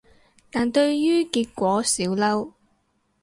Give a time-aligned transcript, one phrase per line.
[0.49, 2.53] 但對於結果少嬲